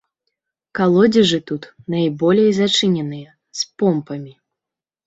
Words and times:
Калодзежы 0.79 1.39
тут 1.51 1.69
найболей 1.97 2.51
зачыненыя, 2.61 3.29
з 3.63 3.71
помпамі. 3.81 4.33